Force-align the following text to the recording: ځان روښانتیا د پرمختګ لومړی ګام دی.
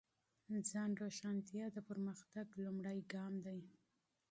ځان 0.69 0.91
روښانتیا 1.01 1.65
د 1.71 1.77
پرمختګ 1.89 2.47
لومړی 2.63 2.99
ګام 3.13 3.33
دی. 3.45 3.61